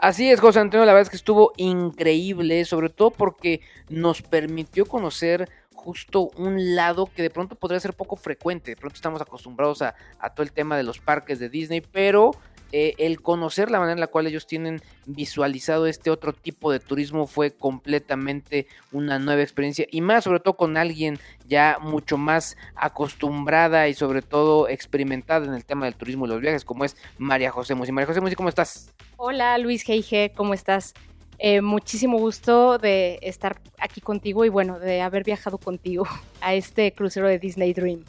[0.00, 4.86] Así es, José Antonio, la verdad es que estuvo increíble, sobre todo porque nos permitió
[4.86, 8.70] conocer justo un lado que de pronto podría ser poco frecuente.
[8.70, 12.30] De pronto estamos acostumbrados a, a todo el tema de los parques de Disney, pero
[12.72, 16.80] eh, el conocer la manera en la cual ellos tienen visualizado este otro tipo de
[16.80, 22.56] turismo fue completamente una nueva experiencia y más sobre todo con alguien ya mucho más
[22.74, 26.96] acostumbrada y sobre todo experimentada en el tema del turismo y los viajes como es
[27.16, 27.92] María José Musi.
[27.92, 28.92] María José Musi, ¿cómo estás?
[29.16, 30.94] Hola Luis G.I.G., ¿cómo estás?
[31.38, 36.06] Eh, muchísimo gusto de estar aquí contigo y bueno, de haber viajado contigo
[36.40, 38.04] a este crucero de Disney Dream.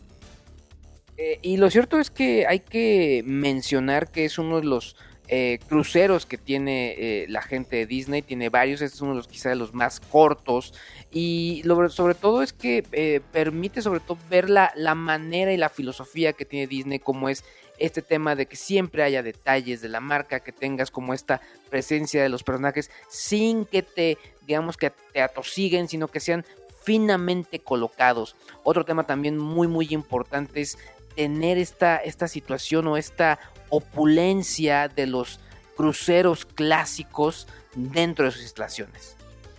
[1.22, 4.96] Eh, y lo cierto es que hay que mencionar que es uno de los
[5.28, 9.18] eh, cruceros que tiene eh, la gente de Disney, tiene varios, este es uno de
[9.18, 10.74] los quizá de los más cortos.
[11.12, 15.68] Y lo, sobre todo es que permite sobre todo ver la, la, manera y la
[15.68, 17.44] filosofía que tiene Disney como es
[17.80, 22.24] este tema de que siempre haya detalles de la marca, que tengas como esta presencia
[22.24, 24.18] de los personajes sin que te
[24.48, 26.46] digamos que te atosiguen, sino que sean
[26.90, 28.36] finamente colocados.
[28.64, 30.80] Otro tema también muy muy importante es
[31.16, 33.38] tener esta, esta situación o esta
[33.70, 35.40] opulencia de los
[35.78, 39.16] cruceros clásicos dentro de sus instalaciones.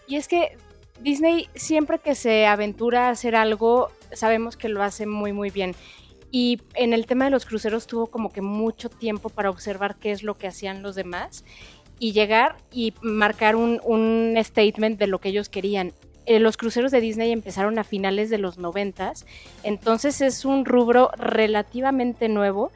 [0.09, 0.59] Y es que
[0.99, 5.77] Disney siempre que se aventura a hacer algo, sabemos que lo hace muy muy bien.
[6.33, 10.11] Y en el tema de los cruceros tuvo como que mucho tiempo para observar qué
[10.11, 11.45] es lo que hacían los demás
[12.01, 15.93] y llegar y marcar un, un statement de lo que ellos querían.
[16.27, 19.27] Eh, los cruceros de Disney empezaron a finales de los noventas,
[19.63, 22.71] entonces es un rubro relativamente nuevo,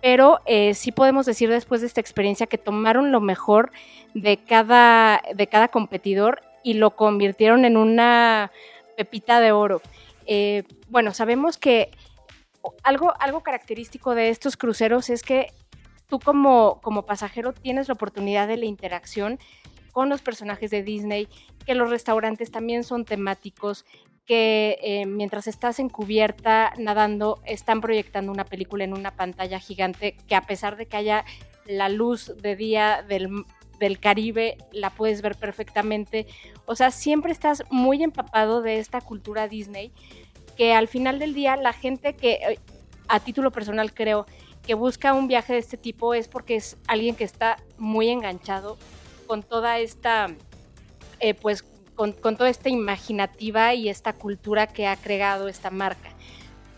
[0.00, 3.72] pero eh, sí podemos decir después de esta experiencia que tomaron lo mejor
[4.14, 8.50] de cada, de cada competidor y lo convirtieron en una
[8.96, 9.82] pepita de oro.
[10.26, 11.90] Eh, bueno, sabemos que
[12.82, 15.52] algo, algo característico de estos cruceros es que
[16.08, 19.38] tú como, como pasajero tienes la oportunidad de la interacción
[19.96, 21.26] con los personajes de Disney,
[21.64, 23.86] que los restaurantes también son temáticos,
[24.26, 30.14] que eh, mientras estás en cubierta nadando están proyectando una película en una pantalla gigante
[30.28, 31.24] que a pesar de que haya
[31.64, 33.46] la luz de día del,
[33.80, 36.26] del Caribe la puedes ver perfectamente.
[36.66, 39.92] O sea, siempre estás muy empapado de esta cultura Disney
[40.58, 42.58] que al final del día la gente que eh,
[43.08, 44.26] a título personal creo
[44.66, 48.76] que busca un viaje de este tipo es porque es alguien que está muy enganchado
[49.26, 50.28] con toda esta,
[51.20, 51.64] eh, pues,
[51.94, 56.10] con, toda esta imaginativa y esta cultura que ha creado esta marca.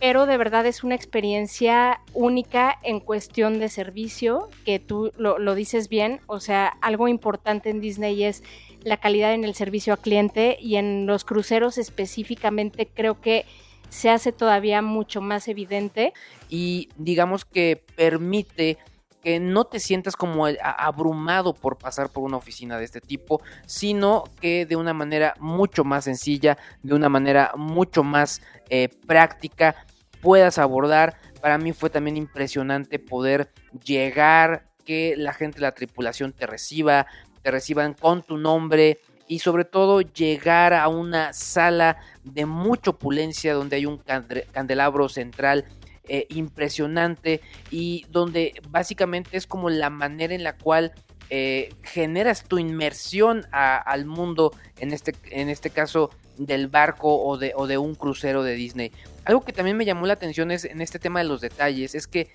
[0.00, 5.56] Pero de verdad es una experiencia única en cuestión de servicio, que tú lo, lo
[5.56, 8.44] dices bien, o sea, algo importante en Disney es
[8.84, 13.44] la calidad en el servicio a cliente y en los cruceros específicamente creo que
[13.88, 16.12] se hace todavía mucho más evidente.
[16.48, 18.78] Y digamos que permite
[19.22, 24.24] que no te sientas como abrumado por pasar por una oficina de este tipo, sino
[24.40, 29.74] que de una manera mucho más sencilla, de una manera mucho más eh, práctica,
[30.20, 31.16] puedas abordar.
[31.40, 33.52] Para mí fue también impresionante poder
[33.84, 37.06] llegar, que la gente la tripulación te reciba,
[37.42, 43.54] te reciban con tu nombre, y sobre todo llegar a una sala de mucha opulencia
[43.54, 45.66] donde hay un candelabro central
[46.08, 50.92] eh, impresionante y donde básicamente es como la manera en la cual
[51.30, 57.52] eh, generas tu inmersión al mundo, en este, en este caso del barco o de,
[57.54, 58.92] o de un crucero de Disney.
[59.24, 62.06] Algo que también me llamó la atención es en este tema de los detalles, es
[62.06, 62.30] que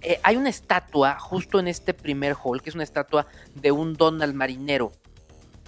[0.00, 3.94] eh, hay una estatua justo en este primer hall, que es una estatua de un
[3.94, 4.92] Donald marinero.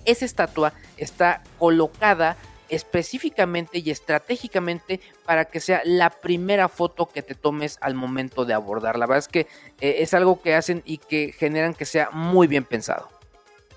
[0.05, 2.37] Esa estatua está colocada
[2.71, 8.55] específicamente y estratégicamente para que sea la primera foto que te tomes al momento de
[8.55, 8.99] abordar.
[8.99, 9.41] La verdad es que
[9.81, 13.09] eh, es algo que hacen y que generan que sea muy bien pensado.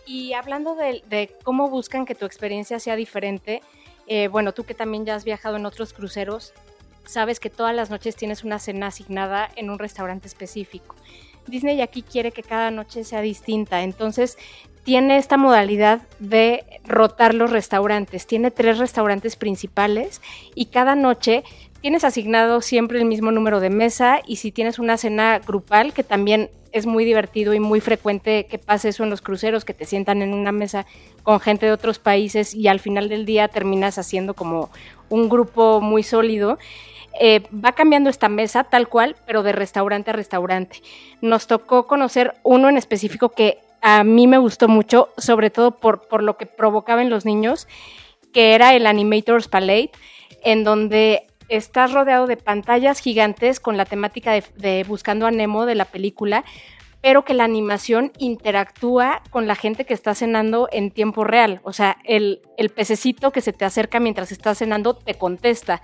[0.05, 3.61] Y hablando de, cómo buscan que tu experiencia sea diferente,
[4.07, 6.53] eh, bueno, tú que también ya has viajado en otros cruceros,
[7.05, 10.95] sabes que todas las noches tienes una cena asignada en un restaurante específico.
[11.47, 14.37] Disney aquí quiere que cada noche sea distinta, entonces
[14.83, 18.27] tiene esta modalidad de rotar los restaurantes.
[18.27, 20.21] Tiene tres restaurantes principales
[20.55, 21.43] y cada noche
[21.81, 26.03] tienes asignado siempre el mismo número de mesa y si tienes una cena grupal, que
[26.03, 29.85] también es muy divertido y muy frecuente que pase eso en los cruceros, que te
[29.85, 30.85] sientan en una mesa
[31.21, 34.69] con gente de otros países y al final del día terminas haciendo como
[35.09, 36.57] un grupo muy sólido.
[37.19, 40.81] Eh, va cambiando esta mesa tal cual, pero de restaurante a restaurante.
[41.21, 46.07] Nos tocó conocer uno en específico que a mí me gustó mucho, sobre todo por,
[46.07, 47.67] por lo que provocaba en los niños,
[48.31, 49.95] que era el Animators Palette,
[50.41, 55.75] en donde estás rodeado de pantallas gigantes con la temática de, Buscando a Nemo de
[55.75, 56.45] la película,
[57.01, 61.59] pero que la animación interactúa con la gente que está cenando en tiempo real.
[61.63, 65.81] O sea, el, el pececito que se te acerca mientras estás cenando te contesta.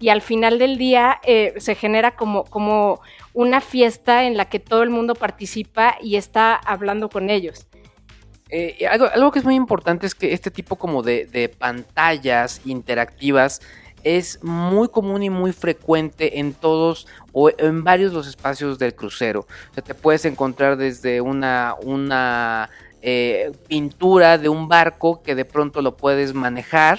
[0.00, 3.00] Y al final del día eh, se genera como, como
[3.32, 7.66] una fiesta en la que todo el mundo participa y está hablando con ellos.
[8.50, 13.60] Eh, algo, que es muy importante es que este tipo como de, de pantallas interactivas
[14.04, 19.40] es muy común y muy frecuente en todos o en varios los espacios del crucero.
[19.70, 22.70] O sea, te puedes encontrar desde una, una
[23.02, 26.98] eh, pintura de un barco que de pronto lo puedes manejar.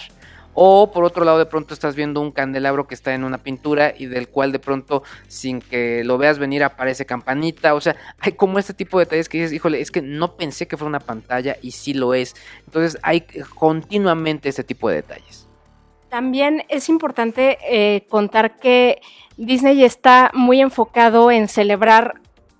[0.62, 3.94] O por otro lado, de pronto estás viendo un candelabro que está en una pintura
[3.98, 7.76] y del cual de pronto, sin que lo veas venir, aparece campanita.
[7.76, 10.68] O sea, hay como este tipo de detalles que dices, híjole, es que no pensé
[10.68, 12.36] que fuera una pantalla y sí lo es.
[12.66, 13.26] Entonces hay
[13.56, 15.48] continuamente este tipo de detalles.
[16.10, 19.00] También es importante eh, contar que
[19.38, 22.16] Disney está muy enfocado en celebrar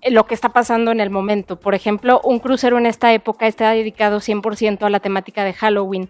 [0.08, 1.58] lo que está pasando en el momento.
[1.58, 6.08] Por ejemplo, un crucero en esta época está dedicado 100% a la temática de Halloween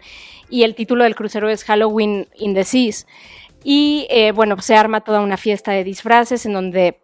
[0.49, 3.07] y el título del crucero es Halloween in the Seas.
[3.63, 6.99] Y eh, bueno, se arma toda una fiesta de disfraces en donde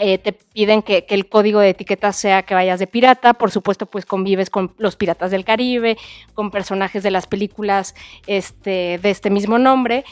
[0.00, 3.86] eh, te piden que, el código de etiqueta sea que vayas de pirata, por supuesto
[3.86, 5.96] pues convives con los piratas del Caribe,
[6.34, 7.96] con personajes de las películas
[8.28, 10.04] este, de este mismo nombre,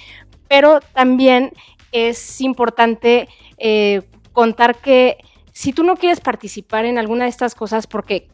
[0.48, 1.52] pero también
[1.92, 3.28] es importante
[3.58, 4.02] eh,
[4.32, 5.18] contar que
[5.56, 8.28] si tú no quieres participar en alguna de estas cosas porque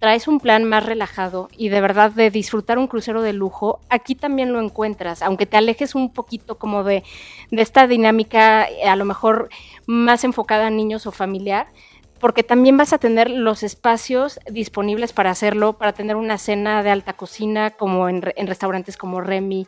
[0.00, 4.14] traes un plan más relajado y de verdad de disfrutar un crucero de lujo, aquí
[4.14, 7.04] también lo encuentras, aunque te alejes un poquito como de,
[7.52, 9.48] esta dinámica a lo mejor
[9.86, 11.68] más enfocada a niños o familiar,
[12.20, 16.90] porque también vas a tener los espacios disponibles para hacerlo, para tener una cena de
[16.90, 19.66] alta cocina como en, restaurantes como Remy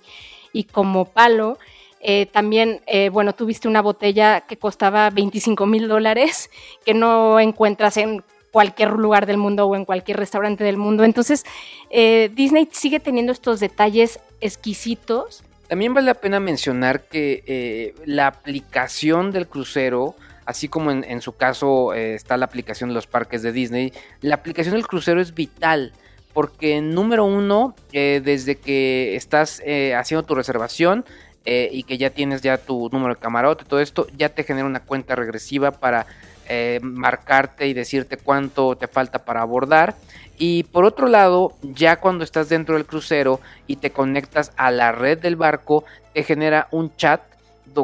[0.53, 1.57] y como Palo.
[2.01, 6.51] Eh, también, eh, bueno, tuviste una botella que costaba 25 mil dólares,
[6.85, 11.05] que no encuentras en cualquier lugar del mundo o en cualquier restaurante del mundo.
[11.05, 11.45] Entonces,
[11.91, 15.45] eh, Disney sigue teniendo estos detalles exquisitos.
[15.69, 21.37] También vale la pena mencionar que eh, la aplicación del crucero, así como en, su
[21.37, 25.93] caso está la aplicación de los parques de Disney, la aplicación del crucero es vital.
[26.33, 29.61] Porque número uno, desde que estás
[29.97, 31.05] haciendo tu reservación,
[31.45, 34.81] y que ya tienes ya tu número de camarote, todo esto, ya te genera una
[34.81, 36.07] cuenta regresiva para
[36.53, 39.95] eh, marcarte y decirte cuánto te falta para abordar.
[40.37, 43.39] Y por otro lado, ya cuando estás dentro del crucero
[43.69, 47.21] y te conectas a la red del barco, te genera un chat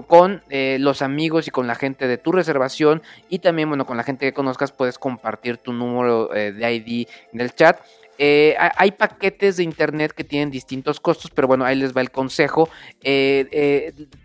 [0.08, 3.96] con eh, los amigos y con la gente de tu reservación y también bueno con
[3.96, 7.78] la gente que conozcas puedes compartir tu número eh, de ID en el chat
[8.18, 12.68] hay paquetes de internet que tienen distintos costos, pero bueno, ahí les va el consejo.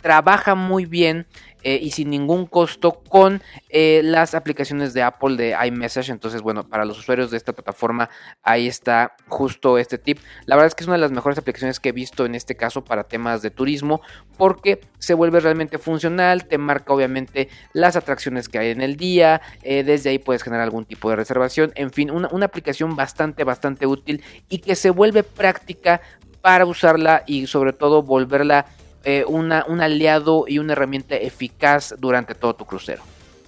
[0.02, 1.28] trabaja muy bien
[1.64, 6.10] eh, y sin ningún costo con eh, las aplicaciones de Apple de iMessage.
[6.10, 8.10] Entonces, bueno, para los usuarios de esta plataforma,
[8.44, 10.20] ahí está justo este tip.
[10.46, 12.56] La verdad es que es una de las mejores aplicaciones que he visto en este
[12.56, 14.02] caso para temas de turismo,
[14.38, 19.42] porque se vuelve realmente funcional, te marca obviamente las atracciones que hay en el día,
[19.64, 23.44] eh, desde ahí puedes generar algún tipo de reservación, en fin, una, una aplicación bastante,
[23.44, 26.02] bastante útil y que se vuelve práctica
[26.42, 28.66] para usarla y sobre todo volverla
[29.04, 33.02] eh, una, un aliado y una herramienta eficaz durante todo tu crucero.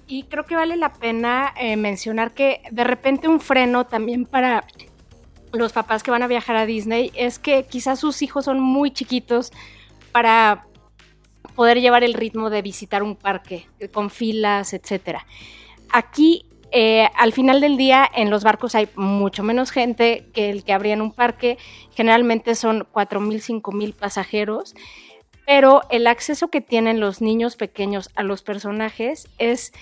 [0.08, 4.66] Y creo que vale la pena eh, mencionar que de repente un freno también para
[5.52, 8.90] los papás que van a viajar a Disney es que quizás sus hijos son muy
[8.90, 9.52] chiquitos
[10.12, 10.66] para
[11.56, 15.28] poder llevar el ritmo de visitar un parque eh, con filas, etcétera.
[15.92, 16.48] Aquí
[17.16, 20.94] al final del día en los barcos hay mucho menos gente que el que habría
[20.94, 21.60] en un parque.
[21.94, 24.74] Generalmente son 4.000, 5.000 pasajeros
[25.46, 29.74] pero el acceso que tienen los niños pequeños a los personajes es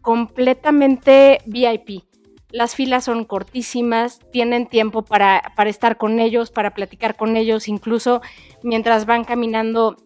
[0.00, 2.04] completamente VIP.
[2.50, 8.20] Las filas son cortísimas, tienen tiempo para, estar con ellos, para platicar con ellos, incluso
[8.62, 9.96] mientras van caminando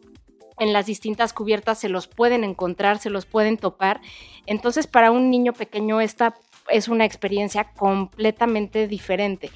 [0.59, 4.01] en las distintas cubiertas se los pueden encontrar, se los pueden topar.
[4.47, 6.35] Entonces para un niño pequeño esta
[6.69, 9.51] es una experiencia completamente diferente.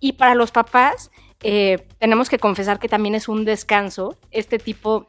[0.00, 1.10] Y para los papás,
[1.46, 5.06] eh, tenemos que confesar que también es un descanso este tipo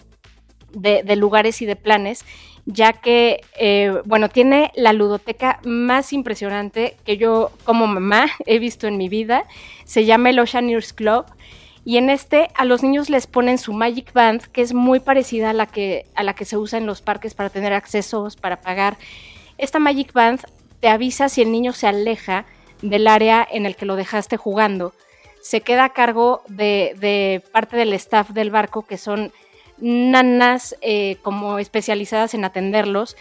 [0.74, 2.25] de, lugares y de planes,
[2.65, 8.86] ya que, eh, bueno, tiene la ludoteca más impresionante que yo como mamá he visto
[8.86, 9.46] en mi vida.
[9.86, 11.25] Se llama el Oceaneers Club.
[11.86, 15.51] Y en este a los niños les ponen su Magic Band, que es muy parecida
[15.51, 18.60] a la que, a la que se usa en los parques para tener accesos, para
[18.60, 18.98] pagar.
[19.58, 20.42] Esta Magic Band
[20.82, 22.46] te avisa si el niño se aleja
[22.82, 24.94] del área en el que lo dejaste jugando
[25.46, 29.32] se queda a cargo de, parte del staff del barco, que son
[29.78, 33.16] nanas eh, como especializadas en atenderlos.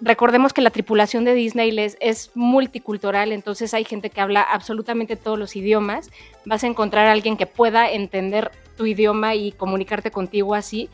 [0.00, 5.36] recordemos que la tripulación de Disney es, multicultural, entonces hay gente que habla absolutamente todos
[5.36, 6.12] los idiomas.
[6.44, 10.88] Vas a encontrar a alguien que pueda entender tu idioma y comunicarte contigo así.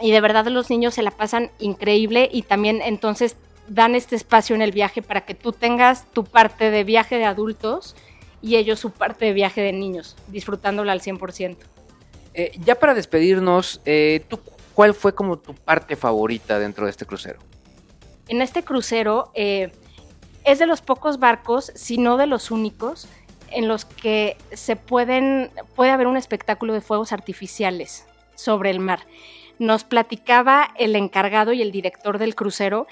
[0.00, 3.34] Y de verdad los niños se la pasan increíble y también entonces
[3.66, 7.24] dan este espacio en el viaje para que tú tengas tu parte de viaje de
[7.24, 7.96] adultos
[8.42, 11.56] y ellos su parte de viaje de niños, disfrutándola al 100%.
[12.34, 14.40] Eh, ya para despedirnos, eh, ¿tú,
[14.74, 17.40] ¿cuál fue como tu parte favorita dentro de este crucero?
[18.28, 19.72] En este crucero eh,
[20.44, 23.08] es de los pocos barcos, si no de los únicos,
[23.50, 28.06] en los que se pueden, puede haber un espectáculo de fuegos artificiales
[28.36, 29.00] sobre el mar.
[29.58, 32.86] Nos platicaba el encargado y el director del crucero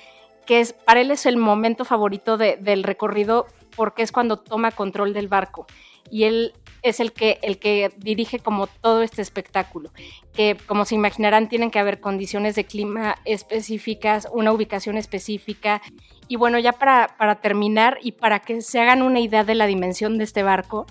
[0.49, 5.13] que es, para él es el momento favorito del recorrido porque es cuando toma control
[5.13, 5.67] del barco
[6.11, 9.91] y él es el que, el que dirige como todo este espectáculo,
[10.33, 15.83] que como se imaginarán tienen que haber condiciones de clima específicas, una ubicación específica.
[16.29, 19.67] Y bueno, ya para, para terminar y para que se hagan una idea de la
[19.67, 20.87] dimensión de este barco,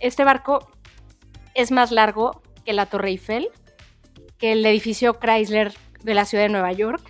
[0.00, 0.66] este barco
[1.54, 3.48] es más largo que la Torre Eiffel,
[4.38, 7.02] que el edificio Chrysler de la ciudad de Nueva York.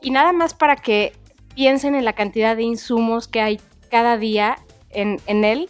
[0.00, 1.12] Y nada más para que
[1.54, 3.60] piensen en la cantidad de insumos que hay
[3.90, 4.56] cada día
[4.90, 5.68] en, él.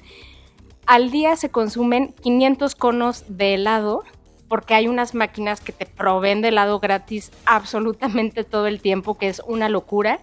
[0.87, 4.05] Al día se consumen 500 conos de helado
[4.49, 9.29] porque hay unas máquinas que te proveen de helado gratis absolutamente todo el tiempo, que
[9.29, 10.21] es una locura.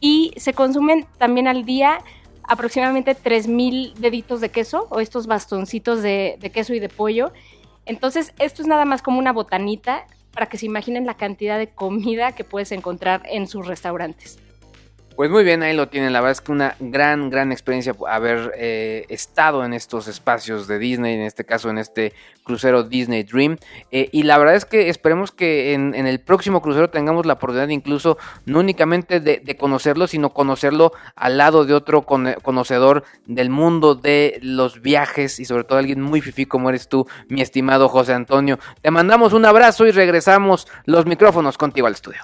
[0.00, 1.98] Y se consumen también al día
[2.42, 7.32] aproximadamente 3.000 deditos de queso o estos bastoncitos de, de, queso y de pollo.
[7.86, 11.68] Entonces, esto es nada más como una botanita para que se imaginen la cantidad de
[11.68, 14.40] comida que puedes encontrar en sus restaurantes.
[15.16, 16.12] Pues muy bien, ahí lo tienen.
[16.12, 20.80] La verdad es que una gran, gran experiencia haber eh, estado en estos espacios de
[20.80, 23.58] Disney, en este caso en este crucero Disney Dream.
[23.92, 27.68] Eh, y la verdad es que esperemos que en, el próximo crucero tengamos la oportunidad
[27.68, 34.40] incluso no únicamente de, conocerlo, sino conocerlo al lado de otro conocedor del mundo de
[34.42, 38.58] los viajes y sobre todo alguien muy fifí como eres tú, mi estimado José Antonio.
[38.82, 42.22] Te mandamos un abrazo y regresamos los micrófonos contigo al estudio.